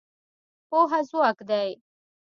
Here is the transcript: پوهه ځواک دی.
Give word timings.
پوهه 0.69 0.99
ځواک 1.09 1.37
دی. 1.49 1.69